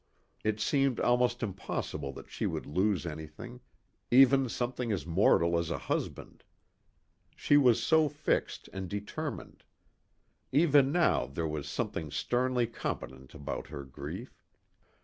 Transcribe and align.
It 0.43 0.59
seemed 0.59 0.99
almost 0.99 1.43
impossible 1.43 2.11
that 2.13 2.27
she 2.27 2.45
should 2.45 2.65
lose 2.65 3.05
anything, 3.05 3.59
even 4.09 4.49
something 4.49 4.91
as 4.91 5.05
mortal 5.05 5.59
as 5.59 5.69
a 5.69 5.77
husband. 5.77 6.43
She 7.35 7.55
was 7.55 7.83
so 7.83 8.09
fixed 8.09 8.67
and 8.73 8.89
determined. 8.89 9.63
Even 10.51 10.91
now 10.91 11.27
there 11.27 11.47
was 11.47 11.69
something 11.69 12.09
sternly 12.09 12.65
competent 12.65 13.35
about 13.35 13.67
her 13.67 13.83
grief. 13.83 14.43